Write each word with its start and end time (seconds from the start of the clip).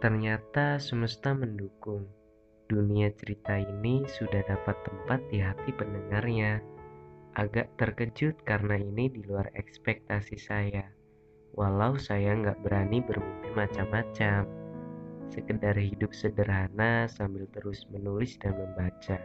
Ternyata 0.00 0.80
semesta 0.80 1.36
mendukung. 1.36 2.08
Dunia 2.72 3.12
cerita 3.20 3.60
ini 3.60 4.00
sudah 4.08 4.40
dapat 4.48 4.72
tempat 4.80 5.20
di 5.28 5.44
hati 5.44 5.76
pendengarnya. 5.76 6.64
Agak 7.36 7.76
terkejut 7.76 8.40
karena 8.48 8.80
ini 8.80 9.12
di 9.12 9.20
luar 9.28 9.52
ekspektasi 9.52 10.40
saya. 10.40 10.88
Walau 11.52 12.00
saya 12.00 12.32
nggak 12.32 12.64
berani 12.64 13.04
bermimpi 13.04 13.52
macam-macam. 13.52 14.48
Sekedar 15.28 15.76
hidup 15.76 16.16
sederhana 16.16 17.04
sambil 17.04 17.44
terus 17.52 17.84
menulis 17.92 18.40
dan 18.40 18.56
membaca. 18.56 19.20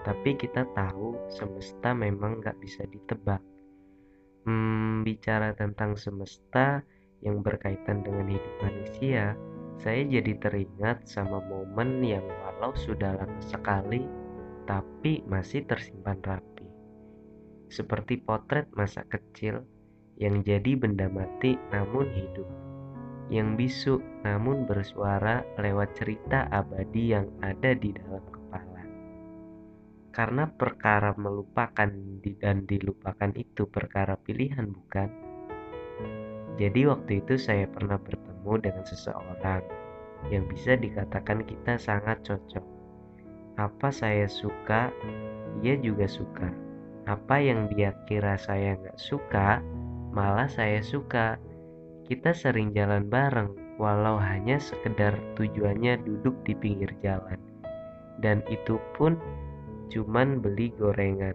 Tapi 0.00 0.30
kita 0.32 0.64
tahu 0.72 1.28
semesta 1.28 1.92
memang 1.92 2.40
nggak 2.40 2.56
bisa 2.56 2.88
ditebak. 2.88 3.44
Hmm, 4.48 5.04
bicara 5.04 5.52
tentang 5.52 5.92
semesta 6.00 6.80
yang 7.20 7.44
berkaitan 7.44 8.00
dengan 8.00 8.32
hidup 8.32 8.54
manusia, 8.64 9.36
saya 9.80 10.04
jadi 10.04 10.36
teringat 10.36 11.08
sama 11.08 11.40
momen 11.40 12.04
yang 12.04 12.24
walau 12.44 12.76
sudah 12.76 13.16
lama 13.16 13.40
sekali, 13.40 14.04
tapi 14.68 15.24
masih 15.24 15.64
tersimpan 15.64 16.20
rapi. 16.20 16.68
Seperti 17.72 18.20
potret 18.20 18.68
masa 18.76 19.08
kecil 19.08 19.64
yang 20.20 20.44
jadi 20.44 20.76
benda 20.76 21.08
mati 21.08 21.56
namun 21.72 22.12
hidup. 22.12 22.44
Yang 23.32 23.48
bisu 23.56 23.94
namun 24.20 24.68
bersuara 24.68 25.46
lewat 25.56 25.96
cerita 25.96 26.44
abadi 26.52 27.16
yang 27.16 27.32
ada 27.40 27.72
di 27.72 27.96
dalam 27.96 28.20
kepala. 28.28 28.84
Karena 30.12 30.44
perkara 30.50 31.16
melupakan 31.16 31.88
dan 32.42 32.68
dilupakan 32.68 33.32
itu 33.32 33.64
perkara 33.64 34.18
pilihan 34.20 34.68
bukan? 34.68 35.08
Jadi 36.60 36.84
waktu 36.84 37.24
itu 37.24 37.40
saya 37.40 37.64
pernah 37.64 37.96
bertemu 37.96 38.29
dengan 38.44 38.84
seseorang 38.84 39.62
yang 40.28 40.44
bisa 40.44 40.76
dikatakan 40.76 41.46
kita 41.48 41.80
sangat 41.80 42.20
cocok. 42.20 42.64
Apa 43.56 43.88
saya 43.88 44.28
suka, 44.28 44.92
dia 45.64 45.80
juga 45.80 46.04
suka. 46.04 46.52
Apa 47.08 47.40
yang 47.40 47.72
dia 47.72 47.96
kira 48.04 48.36
saya 48.36 48.76
nggak 48.76 49.00
suka, 49.00 49.64
malah 50.12 50.48
saya 50.48 50.84
suka. 50.84 51.40
Kita 52.04 52.36
sering 52.36 52.76
jalan 52.76 53.08
bareng, 53.08 53.56
walau 53.80 54.20
hanya 54.20 54.60
sekedar 54.60 55.16
tujuannya 55.38 56.02
duduk 56.04 56.36
di 56.44 56.52
pinggir 56.52 56.92
jalan. 57.00 57.38
Dan 58.20 58.44
itu 58.52 58.76
pun 58.98 59.16
cuman 59.88 60.44
beli 60.44 60.74
gorengan. 60.76 61.34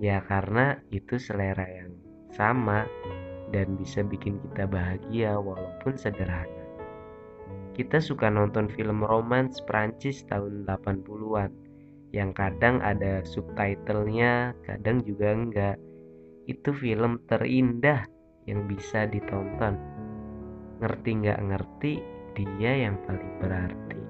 Ya 0.00 0.24
karena 0.24 0.80
itu 0.88 1.20
selera 1.20 1.66
yang 1.68 1.92
sama 2.32 2.86
dan 3.50 3.78
bisa 3.78 4.02
bikin 4.06 4.38
kita 4.50 4.66
bahagia 4.66 5.38
walaupun 5.38 5.94
sederhana. 5.98 6.64
Kita 7.74 8.02
suka 8.02 8.28
nonton 8.28 8.66
film 8.70 9.02
romans 9.06 9.62
Prancis 9.62 10.26
tahun 10.26 10.66
80-an 10.66 11.50
yang 12.10 12.34
kadang 12.34 12.82
ada 12.82 13.22
subtitlenya, 13.22 14.50
kadang 14.66 14.98
juga 15.06 15.30
enggak. 15.30 15.76
Itu 16.50 16.74
film 16.74 17.22
terindah 17.30 18.02
yang 18.50 18.66
bisa 18.66 19.06
ditonton. 19.06 19.78
Ngerti 20.82 21.10
nggak 21.22 21.40
ngerti, 21.46 21.92
dia 22.34 22.72
yang 22.88 22.98
paling 23.06 23.32
berarti. 23.38 24.00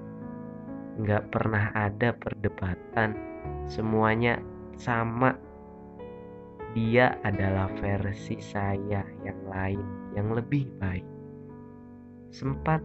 Nggak 1.00 1.28
pernah 1.28 1.68
ada 1.76 2.16
perdebatan, 2.16 3.16
semuanya 3.68 4.40
sama 4.80 5.36
dia 6.70 7.18
adalah 7.26 7.66
versi 7.82 8.38
saya 8.38 9.02
yang 9.26 9.40
lain, 9.50 9.82
yang 10.14 10.30
lebih 10.30 10.70
baik. 10.78 11.06
Sempat 12.30 12.78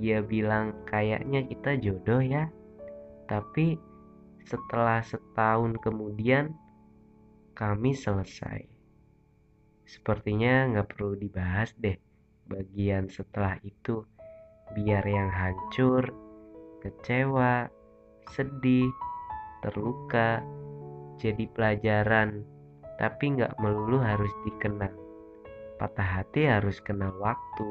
dia 0.00 0.24
bilang 0.24 0.72
kayaknya 0.88 1.44
kita 1.44 1.76
jodoh 1.76 2.24
ya, 2.24 2.48
tapi 3.28 3.76
setelah 4.48 5.04
setahun 5.04 5.76
kemudian 5.84 6.56
kami 7.52 7.92
selesai. 7.92 8.64
Sepertinya 9.84 10.72
nggak 10.72 10.96
perlu 10.96 11.16
dibahas 11.20 11.76
deh 11.76 11.96
bagian 12.48 13.12
setelah 13.12 13.60
itu, 13.62 14.00
biar 14.72 15.04
yang 15.04 15.28
hancur, 15.28 16.08
kecewa, 16.80 17.68
sedih, 18.32 18.90
terluka, 19.60 20.40
jadi 21.20 21.44
pelajaran 21.52 22.55
tapi 22.96 23.36
nggak 23.36 23.56
melulu 23.60 24.00
harus 24.00 24.32
dikenal. 24.44 24.92
Patah 25.76 26.20
hati 26.20 26.48
harus 26.48 26.80
kenal 26.80 27.12
waktu, 27.20 27.68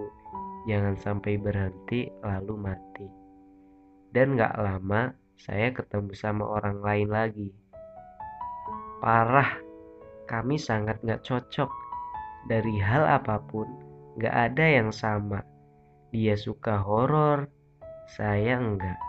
jangan 0.70 0.94
sampai 1.02 1.42
berhenti 1.42 2.14
lalu 2.22 2.54
mati. 2.54 3.08
Dan 4.14 4.38
nggak 4.38 4.56
lama 4.62 5.12
saya 5.36 5.74
ketemu 5.74 6.14
sama 6.14 6.46
orang 6.46 6.80
lain 6.80 7.10
lagi. 7.10 7.50
Parah, 9.02 9.58
kami 10.30 10.62
sangat 10.62 11.02
nggak 11.02 11.26
cocok. 11.26 11.70
Dari 12.46 12.78
hal 12.78 13.10
apa 13.10 13.42
pun, 13.42 13.66
nggak 14.22 14.54
ada 14.54 14.66
yang 14.70 14.94
sama. 14.94 15.42
Dia 16.14 16.38
suka 16.38 16.78
horor, 16.78 17.50
saya 18.06 18.62
enggak. 18.62 19.02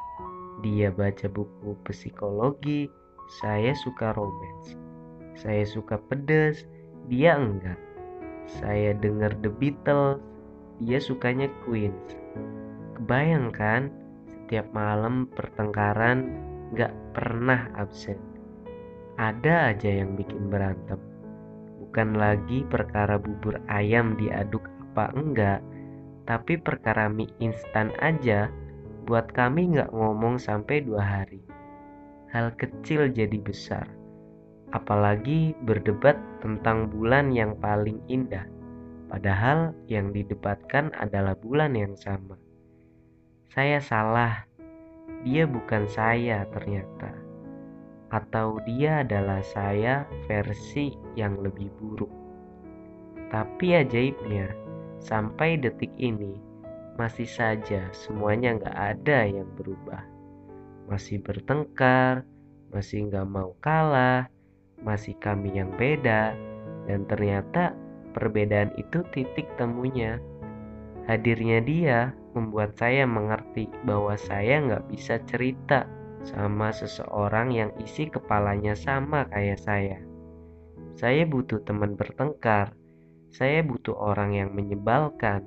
Dia 0.65 0.89
baca 0.89 1.29
buku 1.29 1.77
psikologi, 1.85 2.89
saya 3.29 3.77
suka 3.77 4.17
romance 4.17 4.86
saya 5.37 5.69
suka 5.69 6.01
pedas, 6.01 6.65
dia 7.13 7.37
enggak. 7.37 7.77
Saya 8.49 8.97
dengar 8.97 9.37
The 9.45 9.53
Beatles, 9.53 10.19
dia 10.81 10.97
sukanya 10.97 11.53
Queen. 11.65 11.93
Kebayangkan 12.97 13.93
setiap 14.25 14.67
malam 14.73 15.29
pertengkaran 15.37 16.33
gak 16.73 16.95
pernah 17.13 17.69
absen. 17.77 18.17
Ada 19.21 19.77
aja 19.77 20.05
yang 20.05 20.17
bikin 20.17 20.49
berantem. 20.49 21.01
Bukan 21.85 22.17
lagi 22.17 22.65
perkara 22.69 23.17
bubur 23.21 23.61
ayam 23.69 24.17
diaduk 24.17 24.65
apa 24.93 25.13
enggak, 25.17 25.61
tapi 26.25 26.57
perkara 26.57 27.09
mie 27.13 27.29
instan 27.41 27.93
aja 28.01 28.49
buat 29.05 29.29
kami 29.37 29.77
gak 29.77 29.93
ngomong 29.93 30.41
sampai 30.41 30.81
dua 30.85 31.05
hari. 31.05 31.41
Hal 32.33 32.53
kecil 32.57 33.09
jadi 33.13 33.39
besar 33.41 33.96
apalagi 34.75 35.55
berdebat 35.63 36.19
tentang 36.43 36.91
bulan 36.91 37.31
yang 37.31 37.55
paling 37.63 38.03
indah, 38.11 38.47
padahal 39.07 39.71
yang 39.87 40.11
didebatkan 40.11 40.91
adalah 40.99 41.39
bulan 41.39 41.79
yang 41.79 41.95
sama. 41.95 42.35
Saya 43.47 43.79
salah, 43.79 44.43
dia 45.23 45.47
bukan 45.47 45.87
saya 45.87 46.43
ternyata, 46.51 47.15
atau 48.11 48.59
dia 48.67 49.07
adalah 49.07 49.43
saya 49.43 50.03
versi 50.27 50.95
yang 51.15 51.39
lebih 51.39 51.71
buruk. 51.79 52.11
Tapi 53.31 53.83
ajaibnya, 53.83 54.51
sampai 54.99 55.59
detik 55.59 55.91
ini 55.99 56.39
masih 56.97 57.29
saja 57.29 57.87
semuanya 57.93 58.57
nggak 58.57 58.77
ada 58.77 59.29
yang 59.29 59.47
berubah. 59.55 60.03
Masih 60.89 61.21
bertengkar, 61.21 62.25
masih 62.71 63.11
nggak 63.11 63.27
mau 63.27 63.53
kalah, 63.59 64.31
masih 64.83 65.17
kami 65.21 65.57
yang 65.57 65.73
beda, 65.77 66.37
dan 66.87 67.05
ternyata 67.09 67.73
perbedaan 68.17 68.73
itu 68.81 69.05
titik 69.13 69.45
temunya. 69.61 70.17
Hadirnya 71.07 71.63
dia 71.63 71.99
membuat 72.35 72.75
saya 72.77 73.07
mengerti 73.07 73.71
bahwa 73.87 74.19
saya 74.19 74.61
nggak 74.61 74.85
bisa 74.91 75.23
cerita 75.25 75.87
sama 76.27 76.75
seseorang 76.75 77.55
yang 77.55 77.71
isi 77.79 78.11
kepalanya 78.11 78.75
sama 78.75 79.25
kayak 79.31 79.63
saya. 79.63 79.99
Saya 80.97 81.29
butuh 81.29 81.63
teman 81.63 81.95
bertengkar. 81.95 82.73
Saya 83.31 83.61
butuh 83.61 83.93
orang 83.93 84.33
yang 84.33 84.51
menyebalkan. 84.57 85.45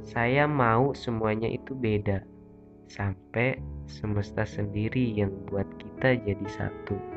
Saya 0.00 0.48
mau 0.48 0.96
semuanya 0.96 1.46
itu 1.46 1.76
beda. 1.76 2.24
Sampai 2.88 3.60
semesta 3.84 4.48
sendiri 4.48 5.12
yang 5.12 5.30
buat 5.50 5.66
kita 5.76 6.18
jadi 6.24 6.46
satu. 6.48 7.15